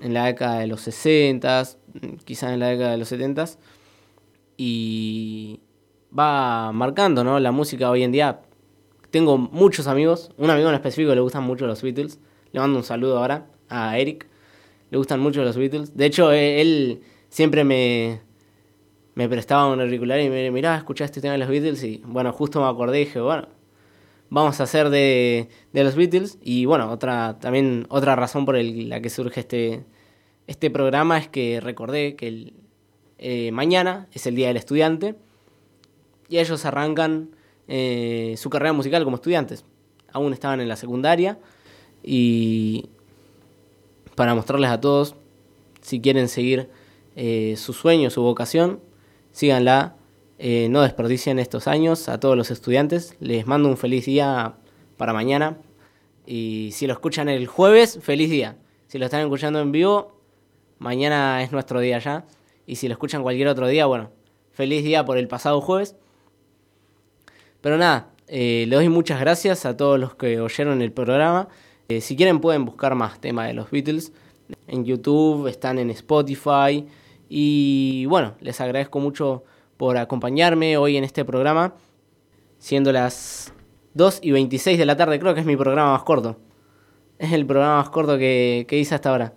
en 0.00 0.14
la 0.14 0.26
década 0.26 0.60
de 0.60 0.66
los 0.66 0.80
60, 0.82 1.64
quizás 2.24 2.52
en 2.52 2.60
la 2.60 2.68
década 2.68 2.92
de 2.92 2.98
los 2.98 3.08
70 3.08 3.46
y 4.56 5.60
va 6.16 6.72
marcando, 6.72 7.24
¿no? 7.24 7.40
La 7.40 7.52
música 7.52 7.90
hoy 7.90 8.02
en 8.02 8.12
día. 8.12 8.40
Tengo 9.10 9.38
muchos 9.38 9.86
amigos, 9.86 10.30
un 10.36 10.50
amigo 10.50 10.68
en 10.68 10.74
específico 10.74 11.14
le 11.14 11.20
gustan 11.20 11.44
mucho 11.44 11.66
los 11.66 11.82
Beatles. 11.82 12.18
Le 12.52 12.60
mando 12.60 12.78
un 12.78 12.84
saludo 12.84 13.18
ahora 13.18 13.46
a 13.68 13.98
Eric. 13.98 14.26
Le 14.90 14.98
gustan 14.98 15.20
mucho 15.20 15.42
los 15.42 15.56
Beatles. 15.56 15.96
De 15.96 16.06
hecho, 16.06 16.32
e, 16.32 16.60
él 16.60 17.02
siempre 17.28 17.64
me, 17.64 18.20
me 19.14 19.28
prestaba 19.28 19.66
un 19.72 19.80
auricular 19.80 20.20
y 20.20 20.28
me 20.28 20.36
dice, 20.36 20.50
mirá, 20.50 20.84
este 21.00 21.20
tema 21.20 21.32
de 21.32 21.38
los 21.38 21.48
Beatles. 21.48 21.82
Y 21.84 22.02
bueno, 22.04 22.32
justo 22.32 22.60
me 22.60 22.68
acordé 22.68 23.00
y 23.00 23.04
dije, 23.06 23.20
bueno, 23.20 23.48
vamos 24.30 24.60
a 24.60 24.64
hacer 24.64 24.90
de, 24.90 25.48
de 25.72 25.84
los 25.84 25.94
Beatles. 25.94 26.38
Y 26.42 26.66
bueno, 26.66 26.90
otra 26.90 27.38
también 27.40 27.86
otra 27.88 28.14
razón 28.16 28.44
por 28.44 28.56
la 28.56 29.00
que 29.00 29.10
surge 29.10 29.40
este, 29.40 29.84
este 30.46 30.70
programa 30.70 31.18
es 31.18 31.28
que 31.28 31.60
recordé 31.60 32.14
que 32.16 32.52
eh, 33.18 33.52
mañana 33.52 34.08
es 34.12 34.26
el 34.26 34.34
Día 34.34 34.48
del 34.48 34.58
Estudiante 34.58 35.16
y 36.28 36.38
ellos 36.38 36.64
arrancan 36.64 37.30
eh, 37.66 38.34
su 38.36 38.50
carrera 38.50 38.72
musical 38.72 39.04
como 39.04 39.16
estudiantes. 39.16 39.64
Aún 40.12 40.32
estaban 40.32 40.60
en 40.60 40.68
la 40.68 40.76
secundaria 40.76 41.38
y 42.02 42.88
para 44.14 44.34
mostrarles 44.34 44.70
a 44.70 44.80
todos, 44.80 45.14
si 45.80 46.00
quieren 46.00 46.28
seguir 46.28 46.70
eh, 47.16 47.54
su 47.56 47.72
sueño, 47.72 48.10
su 48.10 48.22
vocación, 48.22 48.80
síganla 49.32 49.98
eh, 50.40 50.68
no 50.70 50.82
desperdicien 50.82 51.40
estos 51.40 51.66
años 51.66 52.08
a 52.08 52.20
todos 52.20 52.36
los 52.36 52.50
estudiantes. 52.50 53.16
Les 53.20 53.46
mando 53.46 53.68
un 53.68 53.76
feliz 53.76 54.06
día 54.06 54.54
para 54.96 55.12
mañana. 55.12 55.58
Y 56.26 56.70
si 56.72 56.86
lo 56.86 56.92
escuchan 56.92 57.28
el 57.28 57.46
jueves, 57.46 57.98
feliz 58.02 58.30
día. 58.30 58.56
Si 58.86 58.98
lo 58.98 59.06
están 59.06 59.20
escuchando 59.20 59.60
en 59.60 59.72
vivo, 59.72 60.20
mañana 60.78 61.42
es 61.42 61.50
nuestro 61.50 61.80
día 61.80 61.98
ya. 61.98 62.24
Y 62.66 62.76
si 62.76 62.86
lo 62.86 62.92
escuchan 62.92 63.22
cualquier 63.22 63.48
otro 63.48 63.66
día, 63.66 63.86
bueno, 63.86 64.10
feliz 64.52 64.84
día 64.84 65.04
por 65.04 65.18
el 65.18 65.26
pasado 65.26 65.60
jueves. 65.60 65.96
Pero 67.60 67.76
nada, 67.76 68.10
eh, 68.26 68.66
les 68.68 68.78
doy 68.78 68.88
muchas 68.88 69.20
gracias 69.20 69.66
a 69.66 69.76
todos 69.76 69.98
los 69.98 70.14
que 70.14 70.40
oyeron 70.40 70.82
el 70.82 70.92
programa. 70.92 71.48
Eh, 71.88 72.00
si 72.00 72.16
quieren 72.16 72.40
pueden 72.40 72.64
buscar 72.64 72.94
más 72.94 73.20
temas 73.20 73.48
de 73.48 73.54
los 73.54 73.70
Beatles. 73.70 74.12
En 74.66 74.84
YouTube, 74.84 75.46
están 75.46 75.78
en 75.78 75.90
Spotify. 75.90 76.86
Y 77.28 78.06
bueno, 78.06 78.34
les 78.40 78.60
agradezco 78.60 79.00
mucho 79.00 79.44
por 79.76 79.96
acompañarme 79.96 80.76
hoy 80.76 80.96
en 80.96 81.04
este 81.04 81.24
programa, 81.24 81.74
siendo 82.58 82.92
las 82.92 83.52
2 83.94 84.20
y 84.22 84.32
26 84.32 84.78
de 84.78 84.86
la 84.86 84.96
tarde, 84.96 85.18
creo 85.18 85.34
que 85.34 85.40
es 85.40 85.46
mi 85.46 85.56
programa 85.56 85.92
más 85.92 86.02
corto. 86.02 86.36
Es 87.18 87.32
el 87.32 87.46
programa 87.46 87.76
más 87.78 87.90
corto 87.90 88.18
que, 88.18 88.66
hice 88.70 88.94
hasta 88.94 89.10
ahora. 89.10 89.34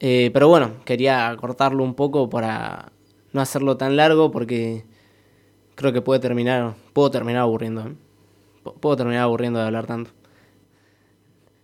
Eh, 0.00 0.30
pero 0.32 0.48
bueno, 0.48 0.72
quería 0.84 1.34
cortarlo 1.38 1.82
un 1.82 1.94
poco 1.94 2.28
para 2.28 2.92
no 3.32 3.40
hacerlo 3.40 3.76
tan 3.76 3.96
largo 3.96 4.30
porque 4.30 4.84
creo 5.76 5.92
que 5.92 6.02
puede 6.02 6.18
terminar, 6.18 6.74
puedo 6.92 7.10
terminar 7.10 7.42
aburriendo. 7.42 7.82
¿eh? 7.82 7.94
Puedo 8.80 8.96
terminar 8.96 9.22
aburriendo 9.22 9.60
de 9.60 9.66
hablar 9.66 9.86
tanto. 9.86 10.10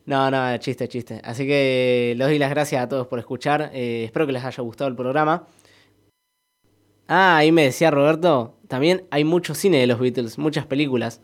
No, 0.07 0.31
no, 0.31 0.57
chiste, 0.59 0.87
chiste. 0.87 1.20
Así 1.25 1.46
que 1.46 2.14
les 2.16 2.27
doy 2.27 2.38
las 2.38 2.51
gracias 2.51 2.83
a 2.83 2.88
todos 2.88 3.09
por 3.09 3.18
escuchar. 3.18 3.70
Eh, 3.72 4.05
espero 4.05 4.27
que 4.27 4.33
les 4.33 4.44
haya 4.44 4.62
gustado 4.62 4.88
el 4.88 4.96
programa. 4.96 5.46
Ah, 7.09 7.38
ahí 7.38 7.51
me 7.51 7.64
decía 7.64 7.90
Roberto, 7.90 8.55
también 8.68 9.05
hay 9.11 9.25
mucho 9.25 9.55
cine 9.55 9.79
de 9.79 9.87
los 9.87 9.98
Beatles, 9.98 10.38
muchas 10.38 10.66
películas. 10.66 11.20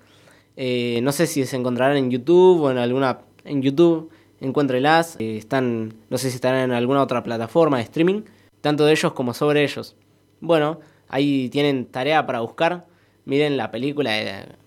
Eh, 0.56 1.00
no 1.02 1.12
sé 1.12 1.26
si 1.26 1.46
se 1.46 1.56
encontrarán 1.56 1.96
en 1.96 2.10
YouTube 2.10 2.62
o 2.62 2.70
en 2.70 2.78
alguna... 2.78 3.20
En 3.44 3.62
YouTube 3.62 4.10
encuéntrelas. 4.40 5.16
eh, 5.18 5.36
están, 5.36 5.94
no 6.10 6.18
sé 6.18 6.30
si 6.30 6.36
estarán 6.36 6.70
en 6.70 6.72
alguna 6.72 7.02
otra 7.02 7.22
plataforma 7.22 7.78
de 7.78 7.84
streaming, 7.84 8.22
tanto 8.60 8.84
de 8.84 8.92
ellos 8.92 9.12
como 9.12 9.34
sobre 9.34 9.64
ellos. 9.64 9.96
Bueno, 10.40 10.80
ahí 11.08 11.48
tienen 11.48 11.86
tarea 11.86 12.26
para 12.26 12.40
buscar. 12.40 12.86
Miren 13.24 13.56
la 13.56 13.70
película, 13.70 14.12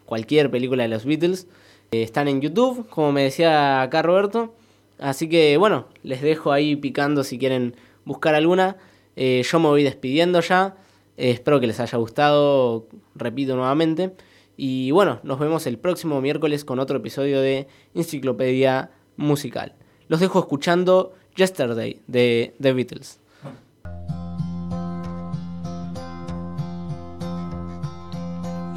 cualquier 0.06 0.52
película 0.52 0.84
de 0.84 0.90
los 0.90 1.06
Beatles. 1.06 1.48
Eh, 1.92 2.04
están 2.04 2.28
en 2.28 2.42
YouTube, 2.42 2.88
como 2.90 3.12
me 3.12 3.24
decía 3.24 3.82
acá 3.82 4.02
Roberto. 4.02 4.54
Así 5.00 5.28
que 5.28 5.58
bueno, 5.58 5.88
les 6.04 6.22
dejo 6.22 6.52
ahí 6.52 6.76
picando 6.76 7.24
si 7.24 7.38
quieren 7.38 7.76
buscar 8.06 8.36
alguna. 8.36 8.78
Eh, 9.16 9.44
yo 9.44 9.60
me 9.60 9.68
voy 9.68 9.84
despidiendo 9.84 10.42
ya. 10.42 10.76
Eh, 11.18 11.32
espero 11.32 11.60
que 11.60 11.68
les 11.68 11.80
haya 11.80 11.98
gustado, 11.98 12.88
repito 13.16 13.56
nuevamente. 13.56 14.14
Y 14.58 14.92
bueno, 14.92 15.20
nos 15.24 15.40
vemos 15.40 15.66
el 15.66 15.80
próximo 15.80 16.22
miércoles 16.22 16.66
con 16.66 16.80
otro 16.80 16.98
episodio 16.98 17.42
de 17.42 17.68
Enciclopedia 17.96 18.92
Musical. 19.18 19.74
Los 20.08 20.20
dejo 20.20 20.40
escuchando 20.40 21.14
Yesterday 21.36 22.02
de 22.08 22.54
The 22.62 22.74
Beatles. 22.74 23.20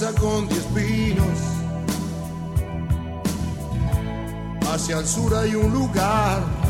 Con 0.00 0.48
diez 0.48 0.64
pinos. 0.74 1.38
Hacia 4.72 4.98
el 5.00 5.06
sur 5.06 5.34
hay 5.34 5.54
un 5.54 5.70
lugar. 5.70 6.61